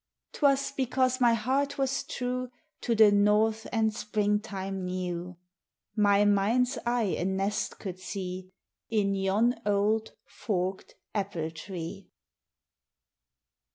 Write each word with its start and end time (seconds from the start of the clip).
'Twas 0.33 0.71
because 0.71 1.21
my 1.21 1.35
heart 1.35 1.77
was 1.77 2.01
true 2.03 2.49
To 2.81 2.95
the 2.95 3.11
North 3.11 3.67
and 3.71 3.93
spring 3.93 4.39
time 4.39 4.83
new; 4.83 5.37
My 5.95 6.25
mind's 6.25 6.79
eye 6.87 7.15
a 7.19 7.23
nest 7.23 7.77
could 7.77 7.99
see 7.99 8.49
In 8.89 9.13
yon 9.13 9.61
old, 9.63 10.13
forked 10.25 10.95
apple 11.13 11.51
tree!" 11.51 12.09